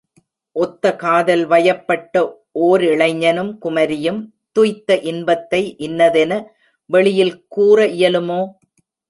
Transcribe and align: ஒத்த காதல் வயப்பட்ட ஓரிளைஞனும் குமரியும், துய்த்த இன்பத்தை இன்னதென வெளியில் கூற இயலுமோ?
ஒத்த 0.55 0.95
காதல் 0.95 1.43
வயப்பட்ட 1.45 2.23
ஓரிளைஞனும் 2.59 3.51
குமரியும், 3.61 4.19
துய்த்த 4.55 4.99
இன்பத்தை 5.03 5.61
இன்னதென 5.79 6.41
வெளியில் 6.89 7.35
கூற 7.47 7.87
இயலுமோ? 7.93 8.41